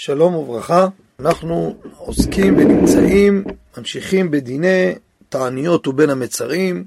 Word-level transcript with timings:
שלום 0.00 0.34
וברכה, 0.34 0.88
אנחנו 1.20 1.76
עוסקים 1.96 2.56
ונמצאים, 2.56 3.44
ממשיכים 3.78 4.30
בדיני 4.30 4.94
תעניות 5.28 5.86
ובין 5.86 6.10
המצרים 6.10 6.84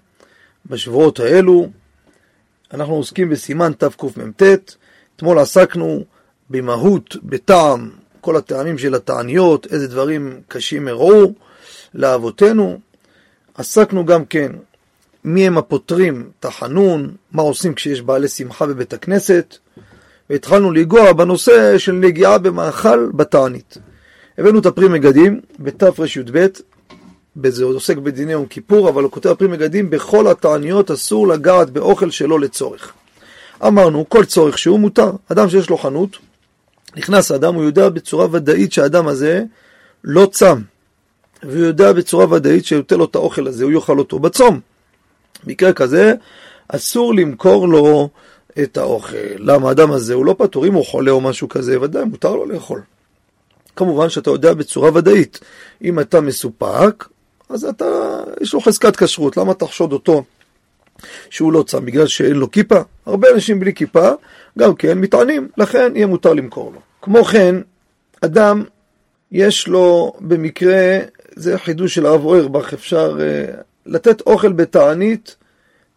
בשבועות 0.66 1.20
האלו. 1.20 1.70
אנחנו 2.74 2.94
עוסקים 2.94 3.30
בסימן 3.30 3.72
תקמ"ט, 3.78 4.44
אתמול 5.16 5.40
עסקנו 5.40 6.04
במהות, 6.50 7.16
בטעם, 7.24 7.90
כל 8.22 8.36
הטעמים 8.36 8.78
של 8.78 8.96
התעניות, 8.96 9.68
איזה 9.72 9.88
דברים 9.88 10.42
קשים 10.48 10.88
אירעו 10.88 11.34
לאבותינו. 11.94 12.80
עסקנו 13.56 14.06
גם 14.06 14.26
כן 14.26 14.52
מי 15.24 15.48
הם 15.48 15.58
הפותרים 15.58 16.32
תחנון, 16.40 17.16
מה 17.32 17.42
עושים 17.42 17.74
כשיש 17.74 18.02
בעלי 18.02 18.28
שמחה 18.28 18.66
בבית 18.66 18.94
הכנסת. 18.94 19.58
והתחלנו 20.32 20.72
לנגוע 20.72 21.14
בנושא 21.14 21.78
של 21.78 21.92
נגיעה 21.92 22.38
במאכל 22.38 23.10
בתענית. 23.14 23.78
הבאנו 24.38 24.60
את 24.60 24.66
הפרי 24.66 24.88
מגדים 24.88 25.40
בתרי"ב, 25.60 26.48
זה 27.50 27.64
עוסק 27.64 27.98
בדיני 27.98 28.32
יום 28.32 28.46
כיפור, 28.46 28.90
אבל 28.90 29.04
הוא 29.04 29.12
כותב 29.12 29.30
הפרי 29.30 29.48
מגדים, 29.48 29.90
בכל 29.90 30.28
התעניות 30.28 30.92
אסור 30.92 31.28
לגעת 31.28 31.70
באוכל 31.70 32.12
שלא 32.12 32.40
לצורך. 32.40 32.94
אמרנו, 33.68 34.10
כל 34.10 34.26
צורך 34.26 34.58
שהוא 34.58 34.80
מותר. 34.80 35.12
אדם 35.32 35.50
שיש 35.50 35.70
לו 35.70 35.78
חנות, 35.78 36.18
נכנס 36.98 37.32
אדם, 37.32 37.56
הוא 37.56 37.64
יודע 37.64 37.90
בצורה 37.90 38.28
ודאית 38.32 38.74
שהאדם 38.74 39.08
הזה 39.08 39.44
לא 40.04 40.26
צם. 40.32 40.62
והוא 41.44 41.66
יודע 41.66 41.94
בצורה 41.94 42.34
ודאית 42.34 42.66
שיותר 42.66 42.98
לו 42.98 43.06
את 43.06 43.16
האוכל 43.16 43.48
הזה, 43.48 43.64
הוא 43.64 43.72
יאכל 43.72 44.00
אותו 44.00 44.20
בצום. 44.20 44.60
מקרה 45.48 45.74
כזה, 45.74 46.14
אסור 46.68 47.16
למכור 47.16 47.68
לו 47.68 48.10
את 48.64 48.78
האוכל. 48.78 49.18
למה 49.38 49.70
האדם 49.70 49.92
הזה 49.92 50.14
הוא 50.14 50.26
לא 50.26 50.36
פטור, 50.38 50.66
אם 50.66 50.74
הוא 50.74 50.86
חולה 50.86 51.12
או 51.12 51.22
משהו 51.22 51.50
כזה, 51.50 51.82
ודאי 51.82 52.04
מותר 52.04 52.36
לו 52.36 52.46
לאכול. 52.46 52.82
כמובן 53.76 54.10
שאתה 54.10 54.30
יודע 54.30 54.54
בצורה 54.54 54.92
ודאית, 54.94 55.40
אם 55.84 56.00
אתה 56.00 56.22
מסופק, 56.22 57.08
אז 57.50 57.66
אתה, 57.66 57.86
יש 58.42 58.54
לו 58.54 58.62
חזקת 58.62 58.96
כשרות, 58.96 59.38
למה 59.38 59.54
תחשוד 59.54 59.94
אותו 59.94 60.24
שהוא 61.30 61.54
לא 61.54 61.64
צם 61.64 61.86
בגלל 61.86 62.08
שאין 62.08 62.36
לו 62.36 62.52
כיפה? 62.52 62.80
הרבה 63.06 63.28
אנשים 63.34 63.60
בלי 63.60 63.74
כיפה 63.74 64.10
גם 64.60 64.76
כן 64.76 64.98
מתענים, 64.98 65.48
לכן 65.58 65.92
יהיה 65.96 66.08
מותר 66.08 66.34
למכור 66.34 66.72
לו. 66.74 66.80
כמו 67.02 67.24
כן, 67.24 67.56
אדם 68.22 68.64
יש 69.32 69.68
לו 69.68 70.14
במקרה, 70.20 71.00
זה 71.36 71.58
חידוש 71.58 71.96
של 71.96 72.06
הרב 72.06 72.26
אוירבך, 72.26 72.74
אפשר 72.74 73.18
uh, 73.18 73.62
לתת 73.86 74.22
אוכל 74.22 74.52
בתענית 74.52 75.36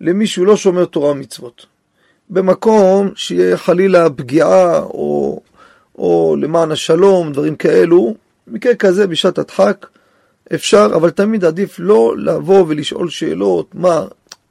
למי 0.01 0.27
שהוא 0.27 0.47
לא 0.47 0.57
שומר 0.57 0.85
תורה 0.85 1.11
ומצוות. 1.11 1.67
במקום 2.31 3.11
שיהיה 3.15 3.57
חלילה 3.57 4.11
פגיעה 4.11 4.79
או, 4.79 5.41
או 5.99 6.37
למען 6.41 6.73
השלום, 6.73 7.33
דברים 7.33 7.57
כאלו, 7.57 8.15
במקרה 8.47 8.75
כזה 8.75 9.07
בשעת 9.07 9.39
הדחק 9.39 9.87
אפשר, 10.55 10.91
אבל 10.95 11.11
תמיד 11.11 11.45
עדיף 11.45 11.77
לא 11.79 12.15
לבוא 12.19 12.65
ולשאול 12.69 13.11
שאלות, 13.11 13.75
מה, 13.75 14.05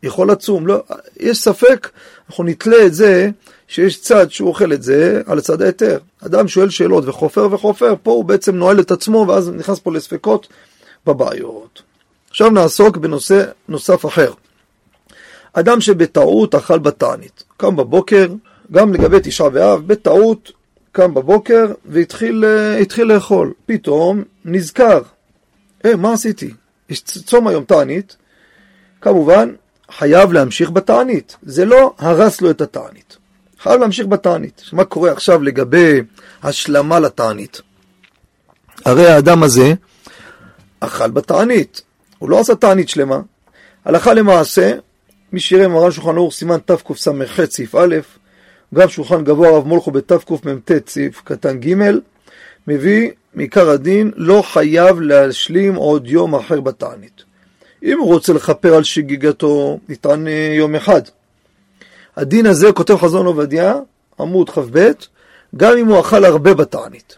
יכול 0.04 0.32
לצום, 0.32 0.68
לא, 0.68 0.84
יש 1.20 1.38
ספק, 1.38 1.90
אנחנו 2.30 2.44
נתלה 2.44 2.86
את 2.86 2.94
זה 2.94 3.30
שיש 3.68 4.02
צד 4.02 4.32
שהוא 4.32 4.50
אוכל 4.50 4.74
את 4.74 4.84
זה 4.84 5.22
על 5.26 5.38
הצד 5.38 5.62
ההיתר. 5.62 5.98
אדם 6.26 6.48
שואל 6.48 6.70
שאלות 6.70 7.08
וחופר 7.08 7.48
וחופר, 7.52 7.94
פה 8.04 8.12
הוא 8.12 8.26
בעצם 8.26 8.56
נועל 8.56 8.80
את 8.80 8.92
עצמו 8.92 9.26
ואז 9.28 9.50
נכנס 9.50 9.80
פה 9.80 9.92
לספקות 9.92 10.48
בבעיות. 11.06 11.82
עכשיו 12.30 12.50
נעסוק 12.50 12.98
בנושא 12.98 13.44
נוסף 13.70 14.06
אחר. 14.06 14.32
אדם 15.54 15.82
שבטעות 15.82 16.56
אכל 16.56 16.80
בתענית, 16.80 17.44
קם 17.58 17.76
בבוקר, 17.76 18.28
גם 18.72 18.94
לגבי 18.94 19.18
תשעה 19.24 19.50
באב, 19.50 19.88
בטעות 19.88 20.52
קם 20.92 21.14
בבוקר 21.14 21.74
והתחיל 21.86 23.04
לאכול. 23.04 23.54
פתאום 23.66 24.24
נזכר, 24.46 25.02
אה, 25.86 25.96
מה 25.96 26.14
עשיתי? 26.14 26.54
יש 26.90 27.02
צום 27.02 27.48
היום 27.48 27.64
תענית, 27.64 28.16
כמובן 29.02 29.50
חייב 29.92 30.34
להמשיך 30.34 30.72
בתענית, 30.72 31.38
זה 31.44 31.66
לא 31.66 31.94
הרס 31.98 32.42
לו 32.42 32.52
את 32.52 32.62
התענית. 32.62 33.18
חייב 33.60 33.82
להמשיך 33.82 34.08
בתענית. 34.08 34.62
מה 34.74 34.84
קורה 34.84 35.12
עכשיו 35.12 35.44
לגבי 35.44 36.02
השלמה 36.44 37.00
לתענית? 37.00 37.62
הרי 38.86 39.08
האדם 39.08 39.44
הזה 39.44 39.74
אכל 40.80 41.12
בתענית, 41.12 41.82
הוא 42.20 42.30
לא 42.30 42.40
עשה 42.40 42.56
תענית 42.56 42.90
שלמה. 42.90 43.20
הלכה 43.86 44.14
למעשה, 44.14 44.74
מי 45.34 45.40
שיראה 45.40 45.68
מרן 45.68 45.92
שולחן 45.92 46.18
אור 46.18 46.32
סימן 46.32 46.58
תקס"ח 46.66 47.46
סעיף 47.46 47.76
א', 47.76 47.96
גם 48.74 48.90
שולחן 48.90 49.24
גבוה 49.24 49.50
הרב 49.50 49.68
מולכו 49.68 49.92
בתקמ"ט 49.92 50.72
סעיף 50.88 51.22
קטן 51.24 51.60
ג', 51.60 51.76
מביא 52.68 53.12
מעיקר 53.36 53.70
הדין 53.70 54.12
לא 54.16 54.44
חייב 54.46 55.02
להשלים 55.02 55.76
עוד 55.76 56.08
יום 56.08 56.36
אחר 56.36 56.62
בתענית. 56.62 57.24
אם 57.84 58.00
הוא 58.00 58.08
רוצה 58.08 58.34
לכפר 58.34 58.76
על 58.76 58.84
שגיגתו, 58.84 59.80
יטען 59.90 60.28
יום 60.54 60.76
אחד. 60.76 61.02
הדין 62.16 62.46
הזה, 62.46 62.72
כותב 62.72 62.96
חזון 62.96 63.26
עובדיה, 63.26 63.76
עמוד 64.20 64.50
כ"ב, 64.50 64.92
גם 65.56 65.78
אם 65.78 65.88
הוא 65.88 66.00
אכל 66.00 66.26
הרבה 66.26 66.54
בתענית. 66.54 67.18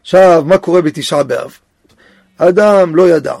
עכשיו, 0.00 0.42
מה 0.46 0.58
קורה 0.58 0.82
בתשעה 0.82 1.22
באב? 1.22 1.58
אדם 2.38 2.96
לא 2.96 3.08
ידע. 3.08 3.34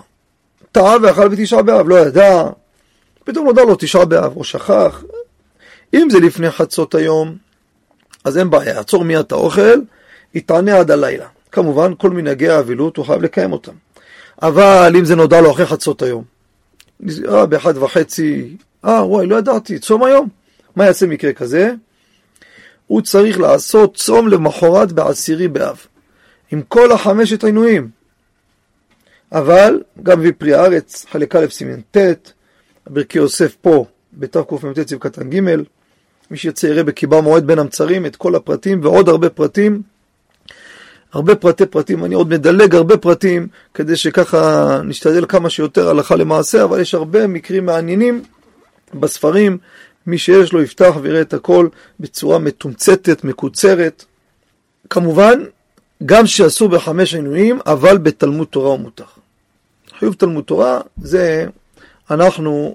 טעה 0.72 0.96
ואכל 1.02 1.28
בתשעה 1.28 1.62
באב, 1.62 1.88
לא 1.88 1.98
ידע, 1.98 2.44
פתאום 3.24 3.46
נודע 3.46 3.62
לו 3.62 3.74
תשעה 3.78 4.04
באב, 4.04 4.36
או 4.36 4.44
שכח. 4.44 5.04
אם 5.94 6.10
זה 6.10 6.20
לפני 6.20 6.50
חצות 6.50 6.94
היום, 6.94 7.36
אז 8.24 8.38
אין 8.38 8.50
בעיה, 8.50 8.80
עצור 8.80 9.04
מיד 9.04 9.18
את 9.18 9.32
האוכל, 9.32 9.80
יתענה 10.34 10.78
עד 10.78 10.90
הלילה. 10.90 11.26
כמובן, 11.52 11.92
כל 11.98 12.10
מנהגי 12.10 12.48
האבילות 12.48 12.96
הוא 12.96 13.06
חייב 13.06 13.22
לקיים 13.22 13.52
אותם. 13.52 13.72
אבל 14.42 14.92
אם 14.98 15.04
זה 15.04 15.16
נודע 15.16 15.40
לו 15.40 15.50
אחרי 15.50 15.66
חצות 15.66 16.02
היום, 16.02 16.24
אה, 17.28 17.46
באחד 17.46 17.76
וחצי, 17.76 18.56
אה, 18.84 19.06
וואי, 19.06 19.26
לא 19.26 19.36
ידעתי, 19.36 19.78
צום 19.78 20.04
היום. 20.04 20.28
מה 20.76 20.84
יעשה 20.84 21.06
מקרה 21.06 21.32
כזה? 21.32 21.72
הוא 22.86 23.02
צריך 23.02 23.40
לעשות 23.40 23.96
צום 23.96 24.28
למחרת 24.28 24.92
בעשירי 24.92 25.48
באב, 25.48 25.86
עם 26.52 26.62
כל 26.62 26.92
החמשת 26.92 27.44
עינויים. 27.44 27.88
אבל, 29.32 29.82
גם 30.02 30.18
מביא 30.18 30.32
פרי 30.38 30.54
הארץ, 30.54 31.06
חלק 31.10 31.36
א' 31.36 31.46
סימן 31.50 31.80
ט', 31.90 32.32
ברכי 32.90 33.18
יוסף 33.18 33.56
פה, 33.60 33.84
בתקמ"ט 34.12 34.88
סעיף 34.88 35.00
קטן 35.00 35.30
ג', 35.30 35.40
מי 36.30 36.36
שירצה 36.36 36.68
יראה 36.68 36.84
בקיבה 36.84 37.20
מועד 37.20 37.46
בין 37.46 37.58
המצרים 37.58 38.06
את 38.06 38.16
כל 38.16 38.34
הפרטים 38.34 38.80
ועוד 38.82 39.08
הרבה 39.08 39.30
פרטים, 39.30 39.82
הרבה 41.12 41.34
פרטי 41.34 41.66
פרטים, 41.66 42.04
אני 42.04 42.14
עוד 42.14 42.28
מדלג 42.28 42.74
הרבה 42.74 42.96
פרטים 42.96 43.48
כדי 43.74 43.96
שככה 43.96 44.80
נשתדל 44.84 45.24
כמה 45.28 45.50
שיותר 45.50 45.88
הלכה 45.88 46.16
למעשה, 46.16 46.64
אבל 46.64 46.80
יש 46.80 46.94
הרבה 46.94 47.26
מקרים 47.26 47.66
מעניינים 47.66 48.22
בספרים, 48.94 49.58
מי 50.06 50.18
שיש 50.18 50.52
לו 50.52 50.62
יפתח 50.62 50.94
ויראה 51.02 51.20
את 51.20 51.34
הכל 51.34 51.68
בצורה 52.00 52.38
מתומצתת, 52.38 53.24
מקוצרת. 53.24 54.04
כמובן, 54.90 55.44
גם 56.06 56.26
שאסור 56.26 56.68
בחמש 56.68 57.14
עינויים, 57.14 57.58
אבל 57.66 57.98
בתלמוד 57.98 58.46
תורה 58.46 58.70
הוא 58.70 58.80
מותר. 58.80 59.04
חיוב 59.98 60.14
תלמוד 60.14 60.44
תורה 60.44 60.80
זה 61.02 61.46
אנחנו, 62.14 62.74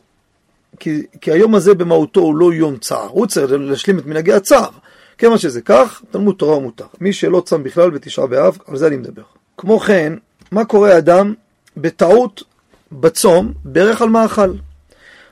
כי, 0.80 1.04
כי 1.22 1.32
היום 1.32 1.56
הזה 1.56 1.74
במהותו 1.74 2.20
הוא 2.20 2.36
לא 2.36 2.54
יום 2.54 2.78
צער, 2.78 3.08
הוא 3.08 3.28
צריך 3.28 3.52
להשלים 3.60 4.00
את 4.00 4.06
מנהגי 4.06 4.34
הצער. 4.34 4.70
כיוון 5.18 5.38
שזה 5.38 5.62
כך, 5.62 6.02
תלמוד 6.12 6.36
תורה 6.36 6.54
הוא 6.54 6.62
מותר. 6.64 6.86
מי 7.02 7.14
שלא 7.14 7.42
צם 7.46 7.64
בכלל 7.64 7.90
בתשעה 7.90 8.28
באב, 8.28 8.58
על 8.68 8.78
זה 8.78 8.88
אני 8.88 8.98
מדבר. 8.98 9.22
כמו 9.58 9.80
כן, 9.80 10.14
מה 10.52 10.66
קורה 10.66 10.98
אדם 10.98 11.34
בטעות 11.78 12.44
בצום, 12.92 13.54
ברך 13.66 14.02
על 14.02 14.10
מאכל? 14.10 14.54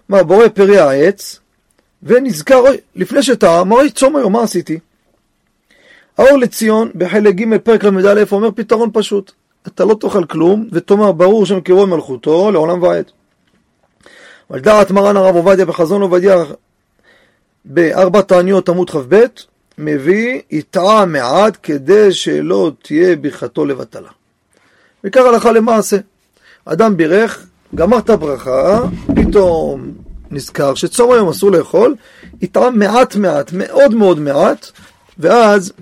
מה, 0.09 0.23
בורא 0.23 0.47
פרי 0.47 0.77
העץ, 0.77 1.39
ונזכר, 2.03 2.57
אוי, 2.57 2.77
לפני 2.95 3.23
שטעם, 3.23 3.71
אוי, 3.71 3.91
צום 3.91 4.15
היום, 4.15 4.33
מה 4.33 4.44
עשיתי? 4.44 4.79
האור 6.17 6.38
לציון, 6.38 6.91
בחלק 6.95 7.35
ג' 7.35 7.57
פרק 7.57 7.83
ל"א, 7.83 8.23
אומר 8.31 8.51
פתרון 8.56 8.89
פשוט. 8.94 9.31
אתה 9.68 9.85
לא 9.85 9.95
תאכל 10.00 10.25
כלום, 10.25 10.68
ותאמר 10.71 11.12
ברור 11.12 11.45
שם 11.45 11.59
קירוב 11.59 11.89
מלכותו 11.89 12.51
לעולם 12.51 12.83
ועד. 12.83 13.12
אבל 14.50 14.59
דעת 14.59 14.92
מרן 14.92 15.18
הרב 15.18 15.36
עובדיה 15.36 15.65
בחזון 15.65 16.01
עובדיה 16.01 16.44
בארבע 17.65 18.21
תעניות 18.21 18.69
עמוד 18.69 18.89
כ"ב 18.89 19.25
מביא 19.77 20.42
יטעה 20.51 21.06
מעט 21.06 21.57
כדי 21.63 22.13
שלא 22.13 22.71
תהיה 22.81 23.15
ברכתו 23.15 23.65
לבטלה. 23.65 24.09
וכך 25.03 25.21
הלכה 25.25 25.51
למעשה. 25.51 25.97
אדם 26.65 26.97
בירך, 26.97 27.45
גמר 27.75 27.97
את 27.97 28.09
הברכה, 28.09 28.81
פתאום 29.15 29.92
נזכר 30.31 30.75
שצום 30.75 31.12
היום 31.12 31.30
אסור 31.30 31.51
לאכול, 31.51 31.95
יטעה 32.42 32.69
מעט 32.69 33.15
מעט, 33.15 33.51
מאוד 33.53 33.94
מאוד 33.94 34.19
מעט, 34.19 34.71
ואז 35.19 35.74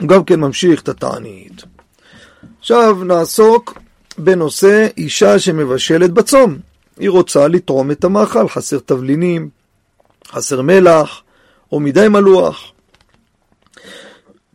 הוא 0.00 0.08
גם 0.08 0.24
כן 0.24 0.40
ממשיך 0.40 0.82
את 0.82 0.88
התענית. 0.88 1.62
עכשיו 2.60 3.04
נעסוק 3.04 3.78
בנושא 4.18 4.86
אישה 4.96 5.38
שמבשלת 5.38 6.10
בצום. 6.10 6.69
היא 7.00 7.10
רוצה 7.10 7.48
לתרום 7.48 7.90
את 7.90 8.04
המאכל, 8.04 8.48
חסר 8.48 8.78
תבלינים, 8.78 9.48
חסר 10.28 10.62
מלח, 10.62 11.22
או 11.72 11.80
מדי 11.80 12.08
מלוח. 12.08 12.72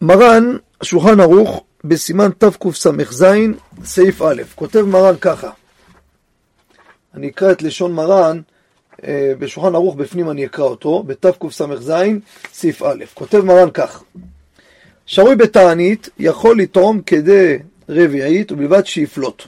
מרן, 0.01 0.57
שולחן 0.83 1.19
ערוך, 1.19 1.63
בסימן 1.83 2.30
תקס"ז, 2.38 3.25
סעיף 3.83 4.21
א', 4.21 4.42
כותב 4.56 4.81
מרן 4.81 5.15
ככה, 5.21 5.50
אני 7.13 7.27
אקרא 7.27 7.51
את 7.51 7.62
לשון 7.62 7.94
מרן, 7.94 8.42
אה, 9.03 9.33
בשולחן 9.39 9.75
ערוך 9.75 9.95
בפנים 9.95 10.30
אני 10.30 10.45
אקרא 10.45 10.65
אותו, 10.65 11.03
בתקס"ז, 11.03 11.94
סעיף 12.53 12.83
א', 12.83 13.03
כותב 13.13 13.42
מרן 13.42 13.71
כך, 13.71 14.03
שרוי 15.06 15.36
בתענית 15.36 16.09
יכול 16.19 16.59
לתרום 16.59 17.01
כדי 17.01 17.57
רביעית 17.89 18.51
ובלבד 18.51 18.86
שיפלוט. 18.86 19.44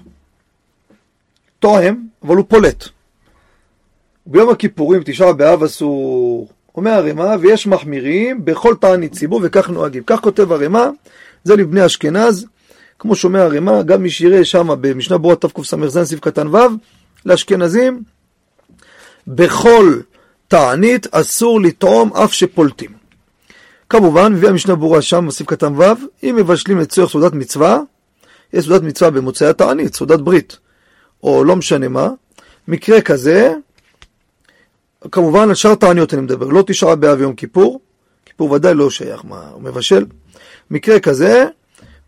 תואם, 1.60 1.96
אבל 2.28 2.36
הוא 2.36 2.46
פולט. 2.48 2.90
ביום 4.26 4.50
הכיפורים, 4.50 5.02
תשעה 5.06 5.34
באב 5.34 5.64
אסור, 5.64 6.50
אומר 6.76 6.92
הרמ"א, 6.92 7.36
ויש 7.42 7.68
מחמירים 7.68 8.46
בכל 8.46 8.76
תענית 8.80 9.12
ציבור 9.12 9.42
וכך 9.44 9.70
נוהגים. 9.70 10.04
כך 10.06 10.20
כותב 10.20 10.52
הרמ"א, 10.52 10.90
זה 11.44 11.56
לבני 11.56 11.86
אשכנז, 11.86 12.46
כמו 13.00 13.16
שומע 13.16 13.44
הרמ"א, 13.44 13.82
גם 13.82 14.04
מי 14.04 14.10
שיראה 14.10 14.46
שם 14.46 14.68
במשנה 14.82 15.18
ברורה 15.18 15.36
תקס"ז 15.36 16.00
סעיף 16.04 16.20
קטן 16.20 16.48
ו', 16.48 16.58
לאשכנזים, 17.26 18.04
בכל 19.28 20.00
תענית 20.48 21.08
אסור 21.12 21.62
לטעום 21.62 22.14
אף 22.14 22.34
שפולטים. 22.34 22.92
כמובן, 23.90 24.34
מביא 24.34 24.50
המשנה 24.50 24.76
ברורה 24.76 25.02
שם 25.02 25.28
בסעיף 25.28 25.50
קטן 25.50 25.74
ו', 25.76 25.84
אם 26.24 26.36
מבשלים 26.36 26.78
לצורך 26.78 27.12
סעודת 27.12 27.34
מצווה, 27.34 27.80
יש 28.54 28.66
סעודת 28.66 28.84
מצווה 28.84 29.12
במוצאי 29.12 29.48
התענית, 29.48 29.96
סעודת 29.96 30.20
ברית, 30.20 30.58
או 31.24 31.44
לא 31.44 31.56
משנה 31.56 31.88
מה, 31.88 32.10
מקרה 32.68 33.02
כזה, 33.02 33.54
כמובן 35.12 35.50
על 35.50 35.56
שאר 35.56 35.76
תעניות 35.76 36.14
אני 36.14 36.22
מדבר, 36.22 36.46
לא 36.48 36.64
תשעה 36.68 36.96
באב 36.96 37.22
יום 37.22 37.34
כיפור, 37.34 37.80
כיפור 38.26 38.52
ודאי 38.52 38.74
לא 38.74 38.90
שייך, 38.90 39.26
מה, 39.26 39.50
הוא 39.54 39.62
מבשל. 39.62 40.06
מקרה 40.72 41.00
כזה, 41.00 41.46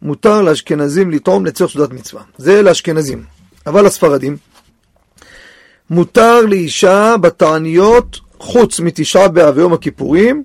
מותר 0.02 0.42
לאשכנזים 0.42 1.12
לטעום 1.12 1.46
לצורך 1.46 1.72
סעודת 1.72 1.94
מצווה. 1.94 2.24
זה 2.38 2.62
לאשכנזים. 2.62 3.24
אבל 3.68 3.86
לספרדים, 3.86 4.38
מותר 5.90 6.42
לאישה 6.42 7.16
בתעניות, 7.22 8.20
חוץ 8.40 8.80
מתשעה 8.80 9.28
באב 9.28 9.58
ויום 9.58 9.74
הכיפורים, 9.74 10.44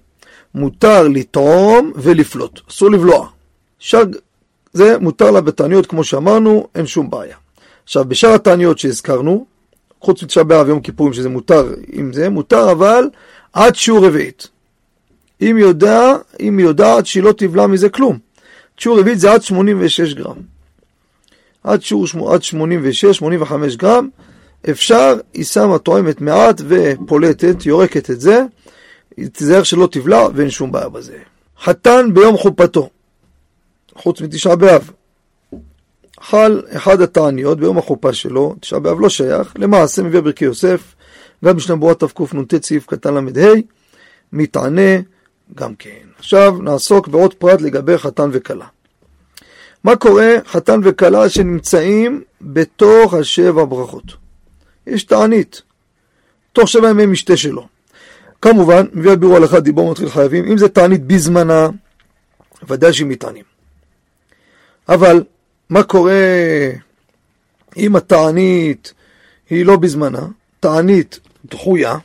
מותר 0.55 1.08
לטעום 1.08 1.93
ולפלוט, 1.96 2.60
אסור 2.70 2.90
לבלוע. 2.90 3.28
שאר, 3.78 4.02
זה 4.72 4.99
מותר 4.99 5.31
לה 5.31 5.40
בתעניות, 5.40 5.87
כמו 5.87 6.05
שאמרנו, 6.05 6.69
אין 6.75 6.87
שום 6.87 7.10
בעיה. 7.10 7.37
עכשיו, 7.84 8.04
בשאר 8.04 8.34
התעניות 8.34 8.78
שהזכרנו, 8.78 9.46
חוץ 10.00 10.22
מתשעה 10.22 10.44
באב 10.44 10.66
ויום 10.66 10.81
כיפורים, 10.81 11.12
שזה 11.12 11.28
מותר 11.28 11.75
עם 11.92 12.12
זה, 12.12 12.28
מותר 12.28 12.72
אבל 12.72 13.08
עד 13.52 13.75
שיעור 13.75 14.06
רביעית. 14.06 14.48
אם 15.42 15.58
יודע, 15.58 16.16
אם 16.40 16.58
היא 16.58 16.66
יודעת 16.66 17.06
שהיא 17.06 17.22
לא 17.22 17.32
תבלע 17.32 17.66
מזה 17.66 17.88
כלום. 17.88 18.19
שיעור 18.78 19.00
רביעית 19.00 19.19
זה 19.19 19.32
עד 19.32 19.42
86 19.42 20.14
גרם. 20.14 20.36
עד 21.64 21.82
שיעור 21.82 22.34
עד 22.34 22.42
86, 22.42 23.16
85 23.16 23.76
גרם, 23.76 24.08
אפשר, 24.70 25.14
היא 25.34 25.44
שמה 25.44 25.78
תואמת 25.78 26.20
מעט 26.20 26.60
ופולטת, 26.69 27.66
יורקת 27.66 28.10
את 28.10 28.20
זה, 28.20 28.42
תיזהר 29.32 29.62
שלא 29.62 29.88
תבלע 29.90 30.28
ואין 30.34 30.50
שום 30.50 30.72
בעיה 30.72 30.88
בזה. 30.88 31.19
חתן 31.62 32.14
ביום 32.14 32.36
חופתו, 32.36 32.90
חוץ 33.94 34.20
מתשעה 34.20 34.56
באב, 34.56 34.90
חל 36.31 36.62
אחד 36.69 37.00
התעניות 37.00 37.61
ביום 37.61 37.79
החופה 37.79 38.12
שלו, 38.12 38.55
תשעה 38.61 38.81
באב 38.81 39.00
לא 39.00 39.09
שייך, 39.09 39.53
למעשה 39.56 40.03
מביא 40.03 40.21
ברכי 40.21 40.44
יוסף, 40.44 40.94
גם 41.44 41.56
בשנה 41.56 41.76
ברורה 41.76 41.94
תקנ"ט 41.94 42.62
סעיף 42.62 42.87
קטן 42.87 43.15
ל"ה, 43.15 43.53
מתענה 44.32 45.00
גם 45.55 45.75
כן. 45.75 46.06
עכשיו 46.19 46.56
נעסוק 46.62 47.09
בעוד 47.09 47.35
פרט 47.35 47.61
לגבי 47.61 47.99
חתן 47.99 48.31
וכלה. 48.32 48.67
מה 49.85 49.97
קורה 49.97 50.35
חתן 50.47 50.81
וכלה 50.82 51.29
שנמצאים 51.29 52.23
בתוך 52.41 53.15
השבע 53.15 53.65
ברכות? 53.65 54.05
יש 54.87 55.05
תענית, 55.05 55.62
תוך 56.53 56.69
שבע 56.69 56.91
ימי 56.91 57.06
משתה 57.06 57.37
שלו. 57.37 57.67
כמובן, 58.43 58.87
מביא 58.93 59.11
הבירו 59.11 59.37
הלכה 59.37 59.61
דיבור 59.61 59.91
מתחיל 59.91 60.09
חייבים, 60.09 60.44
אם 60.44 60.59
זה 60.59 60.69
תענית 60.69 61.06
בזמנה, 61.06 61.69
ודאי 62.69 62.93
שהם 62.93 63.09
מתענים. 63.09 63.44
אבל 64.88 65.25
מה 65.70 65.82
קורה 65.82 66.12
אם 67.76 67.96
התענית 67.96 68.93
היא 69.50 69.66
לא 69.66 69.76
בזמנה, 69.76 70.26
תענית 70.61 71.20
דחויה, 71.44 71.96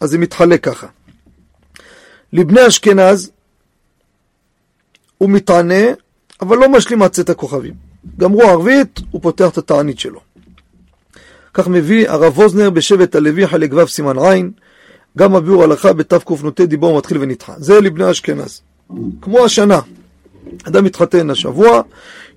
אז 0.00 0.10
זה 0.10 0.18
מתחלק 0.18 0.64
ככה. 0.64 0.86
לבני 2.32 2.66
אשכנז 2.66 3.30
הוא 5.18 5.30
מתענה, 5.30 5.84
אבל 6.40 6.56
לא 6.56 6.68
משלים 6.68 7.02
עד 7.02 7.10
צאת 7.10 7.30
הכוכבים. 7.30 7.74
גמרו 8.18 8.42
ערבית, 8.42 9.00
הוא 9.10 9.22
פותח 9.22 9.48
את 9.48 9.58
התענית 9.58 9.98
שלו. 9.98 10.20
כך 11.54 11.68
מביא 11.68 12.10
הרב 12.10 12.38
ווזנר 12.38 12.70
בשבט 12.70 13.14
הלוי 13.14 13.46
חלק 13.46 13.70
ו' 13.72 13.88
סימן 13.88 14.18
עין, 14.18 14.50
גם 15.18 15.34
הביאור 15.34 15.62
הלכה 15.62 15.92
בתקנ"ט 15.92 16.60
דיבור 16.60 16.98
מתחיל 16.98 17.18
ונדחה. 17.20 17.54
זה 17.56 17.80
לבני 17.80 18.10
אשכנז. 18.10 18.62
כמו 19.20 19.44
השנה, 19.44 19.80
אדם 20.64 20.84
מתחתן 20.84 21.30
השבוע, 21.30 21.82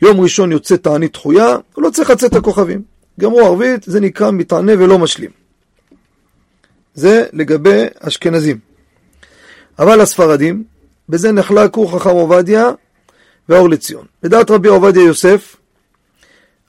יום 0.01 0.21
ראשון 0.21 0.51
יוצא 0.51 0.75
תענית 0.75 1.13
דחויה, 1.13 1.55
הוא 1.73 1.83
לא 1.83 1.89
צריך 1.89 2.09
לצאת 2.09 2.35
הכוכבים. 2.35 2.81
גמרו 3.19 3.39
ערבית, 3.39 3.83
זה 3.83 3.99
נקרא 3.99 4.31
מתענה 4.31 4.71
ולא 4.73 4.99
משלים. 4.99 5.31
זה 6.93 7.25
לגבי 7.33 7.85
אשכנזים. 7.99 8.59
אבל 9.79 10.01
הספרדים, 10.01 10.63
בזה 11.09 11.31
נחלקו 11.31 11.87
חכם 11.87 12.09
עובדיה 12.09 12.71
והאור 13.49 13.69
לציון. 13.69 14.05
לדעת 14.23 14.51
רבי 14.51 14.67
עובדיה 14.69 15.03
יוסף, 15.03 15.55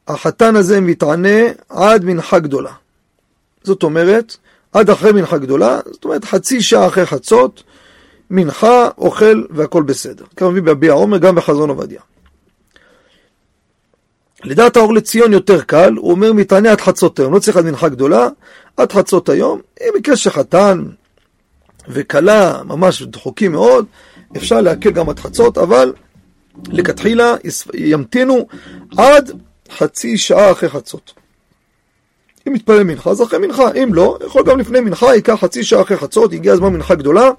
החתן 0.09 0.57
הזה 0.57 0.81
מתענה 0.81 1.39
עד 1.69 2.05
מנחה 2.05 2.39
גדולה. 2.39 2.73
זאת 3.63 3.83
אומרת, 3.83 4.37
עד 4.73 4.91
אחרי 4.91 5.13
מנחה 5.13 5.39
גדולה, 5.39 5.81
זאת 5.93 6.05
אומרת 6.05 6.25
חצי 6.25 6.63
שעה 6.63 6.87
אחרי 6.87 7.07
חצות, 7.07 7.63
מנחה, 8.31 8.89
אוכל 8.99 9.45
והכל 9.51 9.83
בסדר. 9.83 10.25
כך 10.37 10.43
מביא 10.43 10.63
בהביע 10.63 10.93
עומר 10.93 11.19
גם 11.19 11.35
בחזון 11.35 11.69
עובדיה. 11.69 12.01
לדעת 14.45 14.77
האור 14.77 14.95
לציון 14.95 15.33
יותר 15.33 15.63
קל, 15.63 15.95
הוא 15.97 16.11
אומר 16.11 16.33
מתענה 16.33 16.73
עד 16.73 16.81
חצות 16.81 17.19
היום, 17.19 17.35
לא 17.35 17.39
צריך 17.39 17.57
עד 17.57 17.65
מנחה 17.65 17.89
גדולה, 17.89 18.29
עד 18.77 18.93
חצות 18.93 19.29
היום, 19.29 19.61
אם 19.81 19.89
מקרה 19.97 20.17
שחתן 20.17 20.85
וכלה 21.89 22.63
ממש 22.65 23.03
דחוקים 23.03 23.53
מאוד, 23.53 23.87
אפשר 24.37 24.61
להקל 24.61 24.91
גם 24.91 25.09
עד 25.09 25.19
חצות, 25.19 25.59
אבל 25.59 25.93
לכתחילה 26.69 27.35
ימתינו 27.75 28.47
עד 28.97 29.33
חצי 29.71 30.19
שעה 30.19 30.53
אחרי 30.53 30.69
חצות. 30.69 31.13
אם 32.49 32.53
מתפלל 32.53 32.83
מנחה, 32.83 33.11
אז 33.11 33.23
אחרי 33.23 33.39
מנחה, 33.39 33.73
אם 33.73 33.95
לא, 33.95 34.19
יכול 34.27 34.43
גם 34.47 34.59
לפני 34.59 34.81
מנחה, 34.81 35.15
ייקח 35.15 35.39
חצי 35.41 35.65
שעה 35.65 35.83
אחרי 35.83 35.97
חצות, 35.97 36.33
הגיע 36.33 36.53
הזמן 36.53 36.73
מנחה 36.73 36.95
גדולה, 36.95 37.31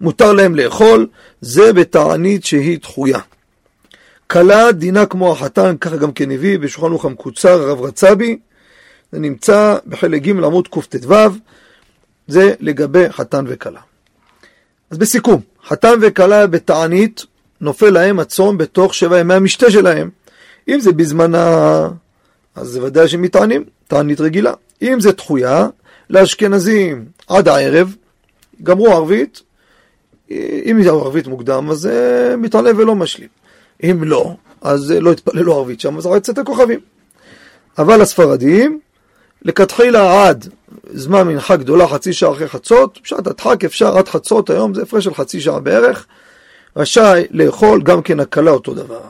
מותר 0.00 0.32
להם 0.32 0.54
לאכול, 0.54 1.06
זה 1.40 1.72
בתענית 1.72 2.44
שהיא 2.44 2.78
דחויה. 2.78 3.18
כלה 4.30 4.72
דינה 4.72 5.06
כמו 5.06 5.32
החתן, 5.32 5.76
ככה 5.80 5.96
גם 5.96 6.12
כן 6.12 6.30
הביא 6.30 6.58
בשולחן 6.58 6.88
ערוך 6.88 7.04
המקוצר, 7.04 7.62
הרב 7.62 7.80
רצבי, 7.80 8.38
זה 9.12 9.18
נמצא 9.18 9.76
בחלק 9.86 10.22
ג' 10.22 10.28
עמוד 10.28 10.68
קט"ו, 10.68 11.14
זה 12.28 12.54
לגבי 12.60 13.10
חתן 13.10 13.44
וכלה. 13.48 13.80
אז 14.90 14.98
בסיכום, 14.98 15.40
חתן 15.66 15.94
וכלה 16.02 16.46
בתענית, 16.46 17.24
נופל 17.60 17.90
להם 17.90 18.20
הצום 18.20 18.58
בתוך 18.58 18.94
שבע 18.94 19.18
ימי 19.18 19.34
המשתה 19.34 19.70
שלהם. 19.70 20.10
אם 20.68 20.80
זה 20.80 20.92
בזמנה, 20.92 21.88
אז 22.54 22.68
זה 22.68 22.82
ודאי 22.82 23.08
שהם 23.08 23.22
מתענים, 23.22 23.64
תענית 23.86 24.20
רגילה. 24.20 24.52
אם 24.82 25.00
זה 25.00 25.12
דחויה, 25.12 25.66
לאשכנזים 26.10 27.04
עד 27.28 27.48
הערב, 27.48 27.94
גמרו 28.62 28.88
ערבית, 28.88 29.42
אם 30.30 30.76
יתפללו 30.80 31.00
ערבית 31.00 31.26
מוקדם, 31.26 31.70
אז 31.70 31.86
uh, 31.86 32.36
מתעלה 32.36 32.70
ולא 32.76 32.94
משלים. 32.94 33.37
אם 33.84 34.04
לא, 34.04 34.34
אז 34.60 34.94
uh, 34.96 35.00
לא 35.00 35.10
יתפללו 35.10 35.54
ערבית 35.54 35.80
שם, 35.80 35.98
אז 35.98 36.08
יצאת 36.16 36.38
הכוכבים. 36.38 36.80
אבל 37.78 38.00
הספרדים, 38.00 38.80
לכתחילה 39.42 40.28
עד 40.28 40.48
זמן 40.90 41.28
מנחה 41.28 41.56
גדולה, 41.56 41.88
חצי 41.88 42.12
שעה 42.12 42.32
אחרי 42.32 42.48
חצות, 42.48 42.98
פשט 43.02 43.26
הדחק 43.26 43.64
אפשר 43.64 43.98
עד 43.98 44.08
חצות 44.08 44.50
היום, 44.50 44.74
זה 44.74 44.82
הפרש 44.82 45.04
של 45.04 45.14
חצי 45.14 45.40
שעה 45.40 45.60
בערך, 45.60 46.06
רשאי 46.76 47.26
לאכול 47.30 47.82
גם 47.82 48.02
כן 48.02 48.20
הקלה 48.20 48.50
אותו 48.50 48.74
דבר. 48.74 49.00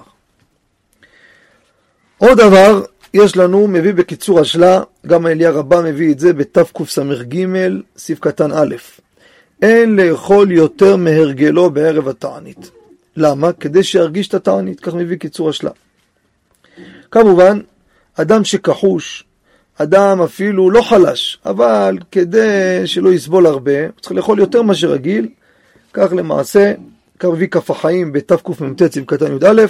עוד 2.19 2.39
דבר, 2.39 2.83
יש 3.15 3.37
לנו, 3.37 3.67
מביא 3.67 3.95
בקיצור 3.95 4.41
השלה, 4.41 4.83
גם 5.07 5.27
האליה 5.27 5.51
רבה 5.51 5.83
מביא 5.83 6.13
את 6.13 6.19
זה 6.19 6.33
בתקס"ג, 6.33 7.47
סעיף 7.97 8.21
קטן 8.21 8.53
א'. 8.53 8.77
אין 9.63 9.97
לאכול 9.97 10.53
יותר 10.53 10.97
מהרגלו 10.97 11.71
בערב 11.71 12.09
התענית. 12.09 12.71
למה? 13.19 13.53
כדי 13.53 13.83
שירגיש 13.83 14.29
את 14.29 14.35
התענית, 14.35 14.81
כך 14.81 14.95
מביא 14.95 15.17
קיצור 15.17 15.49
השלה. 15.49 15.71
כמובן, 17.11 17.61
אדם 18.15 18.45
שכחוש, 18.45 19.25
אדם 19.77 20.23
אפילו 20.23 20.71
לא 20.71 20.83
חלש, 20.83 21.39
אבל 21.47 21.99
כדי 22.11 22.83
שלא 22.87 23.13
יסבול 23.13 23.47
הרבה, 23.47 23.83
הוא 23.83 24.01
צריך 24.01 24.13
לאכול 24.13 24.39
יותר 24.39 24.63
מאשר 24.63 24.91
רגיל, 24.91 25.29
כך 25.93 26.13
למעשה 26.13 26.73
כך 27.19 27.29
מביא 27.29 27.47
כף 27.47 27.71
החיים 27.71 28.13
בתקמ"ט 28.13 28.93
סעיף 28.93 29.07
קטן 29.07 29.33
י"א, 29.33 29.67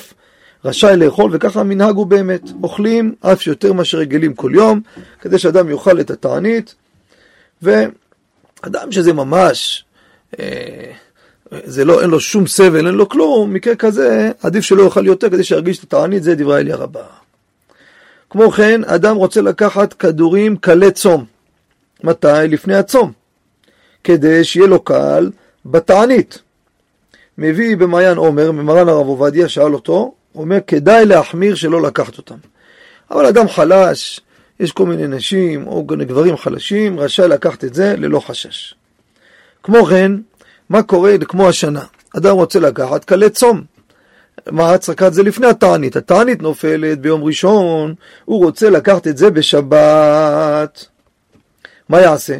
רשאי 0.64 0.96
לאכול, 0.96 1.30
וככה 1.34 1.60
המנהג 1.60 1.96
הוא 1.96 2.06
באמת, 2.06 2.42
אוכלים 2.62 3.14
אף 3.20 3.42
שיותר 3.42 3.72
מאשר 3.72 3.98
רגילים 3.98 4.34
כל 4.34 4.52
יום, 4.54 4.80
כדי 5.20 5.38
שאדם 5.38 5.70
יאכל 5.70 6.00
את 6.00 6.10
התענית, 6.10 6.74
ואדם 7.62 8.92
שזה 8.92 9.12
ממש, 9.12 9.84
אה, 10.40 10.92
זה 11.64 11.84
לא, 11.84 12.02
אין 12.02 12.10
לו 12.10 12.20
שום 12.20 12.46
סבל, 12.46 12.86
אין 12.86 12.94
לו 12.94 13.08
כלום, 13.08 13.52
מקרה 13.52 13.74
כזה, 13.74 14.30
עדיף 14.42 14.64
שלא 14.64 14.82
יאכל 14.82 15.06
יותר 15.06 15.30
כדי 15.30 15.44
שירגיש 15.44 15.78
את 15.78 15.82
התענית, 15.82 16.22
זה 16.22 16.34
דברי 16.34 16.60
אליה 16.60 16.76
רבה. 16.76 17.02
כמו 18.30 18.50
כן, 18.50 18.84
אדם 18.84 19.16
רוצה 19.16 19.40
לקחת 19.40 19.92
כדורים 19.92 20.56
קלי 20.56 20.90
צום. 20.90 21.24
מתי? 22.04 22.28
לפני 22.48 22.74
הצום. 22.74 23.12
כדי 24.04 24.44
שיהיה 24.44 24.66
לו 24.66 24.80
קל 24.80 25.30
בתענית. 25.66 26.38
מביא 27.38 27.76
במעיין 27.76 28.16
עומר, 28.16 28.52
ממרן 28.52 28.88
הרב 28.88 29.06
עובדיה, 29.06 29.48
שאל 29.48 29.74
אותו, 29.74 30.14
אומר, 30.34 30.58
כדאי 30.66 31.06
להחמיר 31.06 31.54
שלא 31.54 31.82
לקחת 31.82 32.18
אותם. 32.18 32.34
אבל 33.10 33.26
אדם 33.26 33.48
חלש, 33.48 34.20
יש 34.60 34.72
כל 34.72 34.86
מיני 34.86 35.06
נשים 35.06 35.66
או 35.66 35.84
גברים 35.84 36.36
חלשים, 36.36 37.00
רשאי 37.00 37.28
לקחת 37.28 37.64
את 37.64 37.74
זה 37.74 37.94
ללא 37.96 38.20
חשש. 38.20 38.74
כמו 39.62 39.84
כן, 39.84 40.12
מה 40.68 40.82
קורה 40.82 41.14
כמו 41.28 41.48
השנה? 41.48 41.84
אדם 42.16 42.34
רוצה 42.34 42.60
לקחת 42.60 43.04
קלי 43.04 43.30
צום. 43.30 43.62
מה 44.50 44.74
את 44.74 45.14
זה 45.14 45.22
לפני 45.22 45.46
התענית? 45.46 45.96
התענית 45.96 46.42
נופלת 46.42 47.00
ביום 47.00 47.24
ראשון, 47.24 47.94
הוא 48.24 48.44
רוצה 48.44 48.70
לקחת 48.70 49.06
את 49.06 49.16
זה 49.16 49.30
בשבת. 49.30 50.86
מה 51.88 52.00
יעשה? 52.00 52.38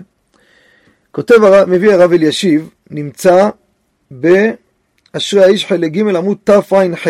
כותב, 1.13 1.65
מביא 1.67 1.93
הרב 1.93 2.13
אלישיב, 2.13 2.71
נמצא 2.91 3.49
באשרי 4.11 5.45
האיש 5.45 5.67
חלק 5.67 5.93
ג' 5.93 6.17
עמוד 6.17 6.37
תע"ח. 6.45 7.07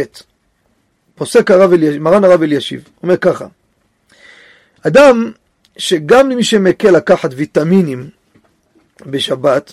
פוסק 1.14 1.50
הרב 1.50 1.72
אלישיב, 1.72 2.02
מרן 2.02 2.24
הרב 2.24 2.42
אלישיב, 2.42 2.88
אומר 3.02 3.16
ככה, 3.16 3.46
אדם 4.82 5.32
שגם 5.76 6.30
למי 6.30 6.44
שמקל 6.44 6.90
לקחת 6.90 7.30
ויטמינים 7.36 8.08
בשבת, 9.06 9.72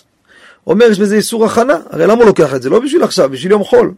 אומר 0.66 0.86
יש 0.86 0.98
בזה 0.98 1.16
איסור 1.16 1.44
הכנה, 1.44 1.78
הרי 1.90 2.06
למה 2.06 2.14
הוא 2.14 2.24
לוקח 2.24 2.54
את 2.54 2.62
זה? 2.62 2.70
לא 2.70 2.80
בשביל 2.80 3.02
עכשיו, 3.02 3.30
בשביל 3.30 3.52
יום 3.52 3.64
חול. 3.64 3.94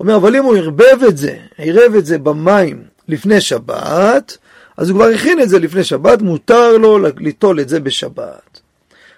אומר, 0.00 0.16
אבל 0.16 0.36
אם 0.36 0.44
הוא 0.44 0.56
ערבב 0.56 1.04
את 1.08 1.16
זה, 1.16 1.36
עירב 1.56 1.94
את 1.94 2.06
זה 2.06 2.18
במים 2.18 2.82
לפני 3.08 3.40
שבת, 3.40 4.38
אז 4.76 4.90
הוא 4.90 4.96
כבר 4.96 5.08
הכין 5.08 5.40
את 5.40 5.48
זה 5.48 5.58
לפני 5.58 5.84
שבת, 5.84 6.22
מותר 6.22 6.76
לו 6.76 6.98
ליטול 7.16 7.60
את 7.60 7.68
זה 7.68 7.80
בשבת. 7.80 8.60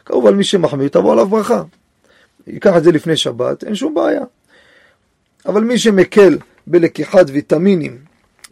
כמובן 0.05 0.35
מי 0.35 0.45
שמחמיר 0.45 0.89
תבוא 0.89 1.13
עליו 1.13 1.27
ברכה. 1.27 1.63
ייקח 2.47 2.77
את 2.77 2.85
זה 2.85 2.93
לפני 2.93 3.17
שבת, 3.17 3.65
אין 3.65 3.75
שום 3.75 3.95
בעיה. 3.95 4.23
אבל 5.47 5.65
מי 5.65 5.79
שמקל 5.79 6.39
בלקיחת 6.67 7.27
ויטמינים 7.29 7.99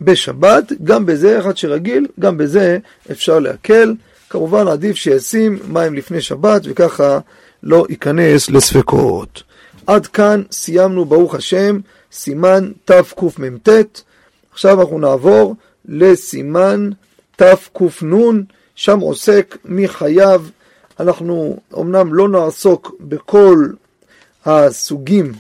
בשבת, 0.01 0.73
גם 0.85 1.07
בזה, 1.07 1.39
אחד 1.39 1.57
שרגיל, 1.57 2.07
גם 2.21 2.39
בזה 2.39 2.79
אפשר 3.11 3.39
להקל. 3.39 3.95
כמובן 4.31 4.69
עדיף 4.69 4.97
שישים 4.97 5.59
מים 5.69 5.95
לפני 5.95 6.21
שבת, 6.21 6.63
וככה 6.65 7.19
לא 7.63 7.87
ייכנס 7.89 8.51
לספקות. 8.51 9.43
עד 9.87 10.07
כאן 10.07 10.43
סיימנו, 10.53 11.05
ברוך 11.05 11.35
השם, 11.35 11.79
סימן 12.13 12.73
תקמ"ט. 12.85 13.69
עכשיו 14.53 14.81
אנחנו 14.81 14.99
נעבור 14.99 15.55
לסימן 15.89 16.91
תקנ, 17.37 18.41
שם 18.75 19.01
עוסק 19.01 19.57
מי 19.65 19.89
חייב. 19.89 20.51
אנחנו 21.01 21.61
אמנם 21.79 22.15
לא 22.15 22.29
נעסוק 22.29 22.95
בכל 23.01 23.67
הסוגים 24.47 25.33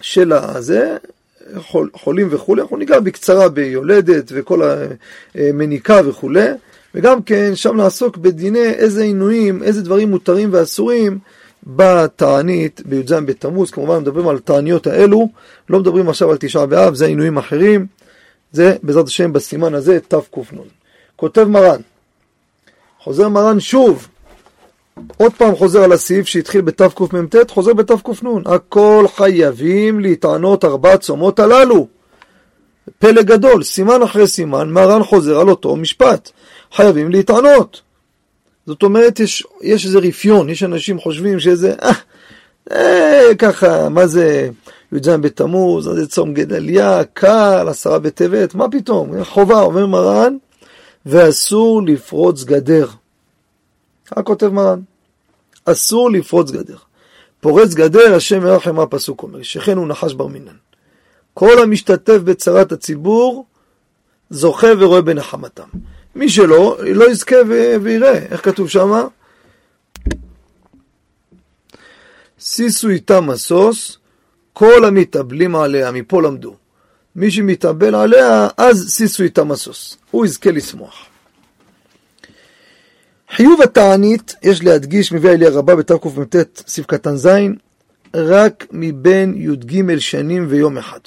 של 0.00 0.32
הזה, 0.32 0.96
חול, 1.56 1.90
חולים 1.94 2.28
וכולי, 2.30 2.62
אנחנו 2.62 2.76
ניגע 2.76 3.00
בקצרה 3.00 3.48
ביולדת 3.48 4.24
וכל 4.34 4.62
המניקה 5.34 6.00
וכולי, 6.04 6.48
וגם 6.94 7.22
כן 7.22 7.54
שם 7.54 7.76
נעסוק 7.76 8.16
בדיני 8.16 8.70
איזה 8.70 9.02
עינויים, 9.02 9.62
איזה 9.62 9.82
דברים 9.82 10.10
מותרים 10.10 10.48
ואסורים 10.52 11.18
בתענית 11.66 12.80
בי"ז 12.84 13.12
בתמוז, 13.12 13.70
כמובן 13.70 13.98
מדברים 13.98 14.28
על 14.28 14.38
תעניות 14.38 14.86
האלו, 14.86 15.28
לא 15.68 15.80
מדברים 15.80 16.08
עכשיו 16.08 16.30
על 16.30 16.36
תשעה 16.40 16.66
באב, 16.66 16.94
זה 16.94 17.06
עינויים 17.06 17.36
אחרים, 17.36 17.86
זה 18.52 18.76
בעזרת 18.82 19.06
השם 19.06 19.32
בסימן 19.32 19.74
הזה 19.74 19.98
תקנ. 20.08 20.56
כותב 21.16 21.44
מרן, 21.44 21.80
חוזר 23.00 23.28
מרן 23.28 23.60
שוב, 23.60 24.08
עוד 25.16 25.32
פעם 25.32 25.54
חוזר 25.56 25.82
על 25.82 25.92
הסעיף 25.92 26.26
שהתחיל 26.26 26.60
בתקמ"ט, 26.60 27.50
חוזר 27.50 27.74
בתקנ. 27.74 28.26
הכל 28.46 29.04
חייבים 29.16 30.00
להתענות 30.00 30.64
ארבע 30.64 30.96
צומות 30.96 31.40
הללו. 31.40 31.86
פלא 32.98 33.22
גדול, 33.22 33.62
סימן 33.62 34.02
אחרי 34.02 34.26
סימן, 34.26 34.70
מרן 34.70 35.02
חוזר 35.02 35.40
על 35.40 35.48
אותו 35.48 35.76
משפט. 35.76 36.30
חייבים 36.72 37.10
להתענות. 37.10 37.80
זאת 38.66 38.82
אומרת, 38.82 39.20
יש, 39.20 39.46
יש 39.62 39.86
איזה 39.86 39.98
רפיון, 39.98 40.48
יש 40.48 40.62
אנשים 40.62 40.98
חושבים 40.98 41.40
שזה, 41.40 41.74
אה, 41.82 41.92
אה, 42.72 43.34
ככה, 43.38 43.88
מה 43.88 44.06
זה 44.06 44.50
י"ז 44.92 45.08
בתמוז, 45.08 45.88
מה 45.88 45.94
זה 45.94 46.06
צום 46.06 46.34
גדליה, 46.34 47.04
קל, 47.04 47.66
עשרה 47.68 47.98
בטבת, 47.98 48.54
מה 48.54 48.70
פתאום, 48.70 49.24
חובה, 49.24 49.60
אומר 49.60 49.86
מרן, 49.86 50.36
ואסור 51.06 51.82
לפרוץ 51.82 52.44
גדר. 52.44 52.86
כך 54.06 54.22
כותב 54.24 54.48
מרן, 54.48 54.80
אסור 55.64 56.10
לפרוץ 56.10 56.50
גדר. 56.50 56.76
פורץ 57.40 57.74
גדר, 57.74 58.14
השם 58.14 58.46
ירחם 58.46 58.76
מה 58.76 58.82
הפסוק 58.82 59.22
אומר, 59.22 59.42
שכן 59.42 59.76
הוא 59.76 59.88
נחש 59.88 60.14
בר 60.14 60.26
מינן. 60.26 60.71
כל 61.34 61.62
המשתתף 61.62 62.18
בצרת 62.24 62.72
הציבור, 62.72 63.46
זוכה 64.30 64.66
ורואה 64.78 65.02
בנחמתם. 65.02 65.68
מי 66.14 66.28
שלא, 66.28 66.78
לא 66.94 67.10
יזכה 67.10 67.36
ויראה. 67.82 68.18
איך 68.18 68.44
כתוב 68.44 68.68
שמה? 68.68 69.04
שישו 72.38 72.88
איתה 72.88 73.20
משוש, 73.20 73.98
כל 74.52 74.84
המתאבלים 74.84 75.56
עליה, 75.56 75.90
מפה 75.90 76.22
למדו. 76.22 76.56
מי 77.16 77.30
שמתאבל 77.30 77.94
עליה, 77.94 78.48
אז 78.56 78.94
שישו 78.96 79.22
איתה 79.22 79.44
משוש. 79.44 79.96
הוא 80.10 80.26
יזכה 80.26 80.50
לשמוח. 80.50 81.06
חיוב 83.30 83.62
התענית, 83.62 84.34
יש 84.42 84.64
להדגיש, 84.64 85.12
מביא 85.12 85.30
אליה 85.30 85.50
רבה 85.50 85.76
בתקמ"ט, 85.76 86.36
סעיף 86.66 86.86
קטן 86.86 87.16
ז', 87.16 87.28
רק 88.14 88.66
מבין 88.72 89.34
י"ג 89.36 89.98
שנים 89.98 90.46
ויום 90.48 90.78
אחד. 90.78 91.00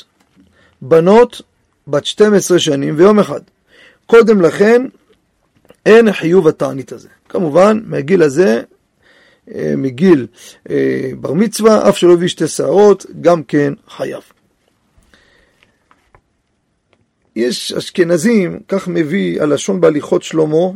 בנות, 0.82 1.42
בת 1.88 2.06
12 2.06 2.60
שנים 2.60 2.94
ויום 2.98 3.20
אחד. 3.20 3.42
קודם 4.06 4.42
לכן 4.42 4.86
אין 5.86 6.12
חיוב 6.12 6.48
התענית 6.48 6.92
הזה. 6.92 7.10
כמובן, 7.30 7.80
מהגיל 7.86 8.24
הזה, 8.24 8.62
אה, 9.56 9.74
מגיל 9.78 10.28
אה, 10.70 11.10
בר 11.20 11.34
מצווה, 11.34 11.90
אף 11.90 11.98
שלא 11.98 12.14
הביא 12.14 12.28
שתי 12.28 12.48
שערות, 12.48 13.06
גם 13.22 13.44
כן 13.44 13.74
חייב. 13.88 14.24
יש 17.36 17.74
אשכנזים, 17.74 18.60
כך 18.68 18.88
מביא 18.88 19.42
הלשון 19.42 19.82
בהליכות 19.82 20.24
שלמה, 20.24 20.68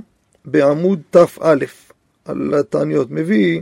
בעמוד 0.46 1.00
תא, 1.10 1.25
על 2.25 2.53
התעניות, 2.53 3.12
מביא 3.12 3.62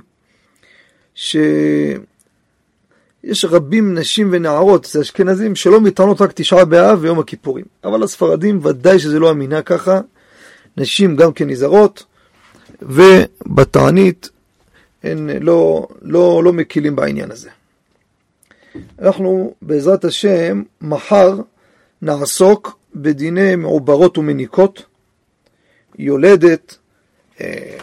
שיש 3.28 3.46
רבים 3.46 3.98
נשים 3.98 4.30
ונערות, 4.32 4.86
זה 4.86 5.02
אשכנזים 5.02 5.56
שלא 5.56 5.82
מתענות 5.82 6.22
רק 6.22 6.32
תשעה 6.36 6.66
באב 6.66 7.00
ויום 7.02 7.20
הכיפורים. 7.20 7.66
אבל 7.84 8.04
הספרדים 8.04 8.60
ודאי 8.64 9.00
שזה 9.00 9.20
לא 9.20 9.32
אמינה 9.32 9.62
ככה, 9.62 10.00
נשים 10.78 11.16
גם 11.16 11.34
כן 11.34 11.50
נזהרות, 11.50 12.04
ובתענית 12.82 14.30
הן 15.04 15.30
לא, 15.42 15.88
לא, 16.02 16.42
לא 16.44 16.54
מקילים 16.54 16.96
בעניין 16.96 17.32
הזה. 17.32 17.50
אנחנו 19.02 19.54
בעזרת 19.62 20.06
השם 20.06 20.64
מחר 20.82 21.36
נעסוק 22.02 22.80
בדיני 22.96 23.56
מעוברות 23.56 24.18
ומניקות, 24.18 24.84
יולדת, 26.00 26.78
אה, 27.42 27.78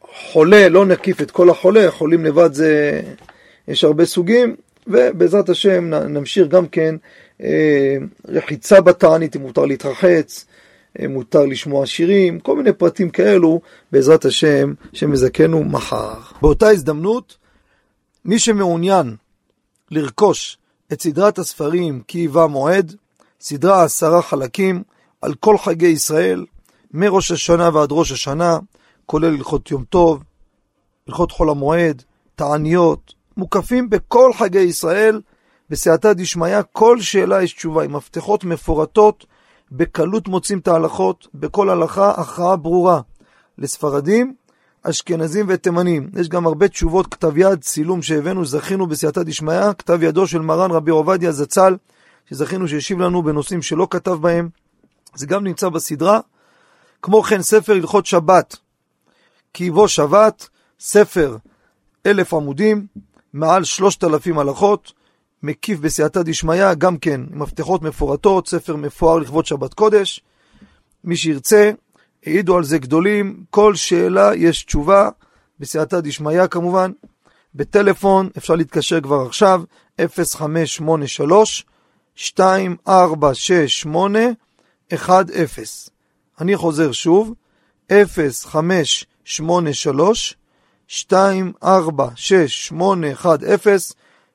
חולה, 0.00 0.68
לא 0.68 0.86
נקיף 0.86 1.22
את 1.22 1.30
כל 1.30 1.50
החולה, 1.50 1.90
חולים 1.90 2.24
לבד 2.24 2.52
זה, 2.52 3.02
יש 3.68 3.84
הרבה 3.84 4.04
סוגים, 4.04 4.56
ובעזרת 4.86 5.48
השם 5.48 5.84
נמשיך 5.94 6.48
גם 6.48 6.68
כן 6.68 6.94
אה, 7.42 7.96
רחיצה 8.28 8.80
בתענית, 8.80 9.36
אם 9.36 9.40
מותר 9.40 9.64
להתרחץ, 9.64 10.46
אה, 11.00 11.08
מותר 11.08 11.46
לשמוע 11.46 11.86
שירים, 11.86 12.40
כל 12.40 12.56
מיני 12.56 12.72
פרטים 12.72 13.10
כאלו, 13.10 13.60
בעזרת 13.92 14.24
השם, 14.24 14.74
שמזכנו 14.92 15.64
מחר. 15.64 16.14
באותה 16.40 16.68
הזדמנות, 16.68 17.36
מי 18.24 18.38
שמעוניין 18.38 19.16
לרכוש 19.90 20.58
את 20.92 21.02
סדרת 21.02 21.38
הספרים 21.38 22.02
כי 22.08 22.18
היווה 22.18 22.46
מועד, 22.46 22.94
סדרה 23.40 23.84
עשרה 23.84 24.22
חלקים 24.22 24.82
על 25.22 25.34
כל 25.34 25.58
חגי 25.58 25.86
ישראל, 25.86 26.44
מראש 26.90 27.30
השנה 27.30 27.70
ועד 27.72 27.88
ראש 27.92 28.12
השנה, 28.12 28.58
כולל 29.06 29.34
הלכות 29.34 29.70
יום 29.70 29.84
טוב, 29.84 30.22
הלכות 31.08 31.30
חול 31.30 31.50
המועד, 31.50 32.02
תעניות, 32.34 33.14
מוקפים 33.36 33.90
בכל 33.90 34.32
חגי 34.32 34.58
ישראל, 34.58 35.20
בסייעתא 35.70 36.12
דשמיא, 36.12 36.58
כל 36.72 37.00
שאלה 37.00 37.42
יש 37.42 37.52
תשובה, 37.52 37.84
עם 37.84 37.92
מפתחות 37.92 38.44
מפורטות, 38.44 39.26
בקלות 39.72 40.28
מוצאים 40.28 40.58
את 40.58 40.68
ההלכות, 40.68 41.28
בכל 41.34 41.70
הלכה 41.70 42.10
הכרעה 42.10 42.56
ברורה. 42.56 43.00
לספרדים, 43.58 44.34
אשכנזים 44.82 45.46
ותימנים. 45.48 46.10
יש 46.20 46.28
גם 46.28 46.46
הרבה 46.46 46.68
תשובות, 46.68 47.06
כתב 47.06 47.38
יד, 47.38 47.60
צילום 47.60 48.02
שהבאנו, 48.02 48.44
זכינו 48.44 48.86
בסייעתא 48.86 49.22
דשמיא, 49.22 49.72
כתב 49.78 50.02
ידו 50.02 50.26
של 50.26 50.40
מרן 50.40 50.70
רבי 50.70 50.90
עובדיה 50.90 51.32
זצ"ל, 51.32 51.76
שזכינו 52.30 52.68
שהשיב 52.68 53.00
לנו 53.00 53.22
בנושאים 53.22 53.62
שלא 53.62 53.88
כתב 53.90 54.12
בהם. 54.12 54.48
זה 55.14 55.26
גם 55.26 55.44
נמצא 55.44 55.68
בסדרה. 55.68 56.20
כמו 57.02 57.22
כן, 57.22 57.42
ספר 57.42 57.72
הלכות 57.72 58.06
שבת, 58.06 58.56
כי 59.54 59.64
יבוא 59.64 59.88
שבת, 59.88 60.48
ספר 60.80 61.36
אלף 62.06 62.34
עמודים, 62.34 62.86
מעל 63.36 63.64
שלושת 63.64 64.04
אלפים 64.04 64.38
הלכות, 64.38 64.92
מקיף 65.42 65.78
בסייעתא 65.78 66.22
דשמיא, 66.22 66.74
גם 66.74 66.98
כן 66.98 67.20
מפתחות 67.30 67.82
מפורטות, 67.82 68.48
ספר 68.48 68.76
מפואר 68.76 69.18
לכבוד 69.18 69.46
שבת 69.46 69.74
קודש. 69.74 70.20
מי 71.04 71.16
שירצה, 71.16 71.70
העידו 72.26 72.56
על 72.56 72.64
זה 72.64 72.78
גדולים, 72.78 73.44
כל 73.50 73.74
שאלה 73.74 74.34
יש 74.34 74.64
תשובה, 74.64 75.08
בסייעתא 75.60 76.00
דשמיא 76.00 76.46
כמובן. 76.46 76.92
בטלפון 77.54 78.28
אפשר 78.38 78.54
להתקשר 78.54 79.00
כבר 79.00 79.26
עכשיו, 79.26 79.62
0583 80.00 81.66
2468 82.18 84.18
10. 85.32 85.62
אני 86.40 86.56
חוזר 86.56 86.92
שוב, 86.92 87.34
0583 87.90 90.36
246810 90.88 93.76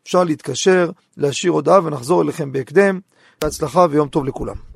אפשר 0.03 0.23
להתקשר, 0.23 0.91
להשאיר 1.17 1.51
הודעה 1.51 1.85
ונחזור 1.85 2.21
אליכם 2.21 2.51
בהקדם. 2.51 2.99
בהצלחה 3.41 3.85
ויום 3.89 4.07
טוב 4.07 4.25
לכולם. 4.25 4.70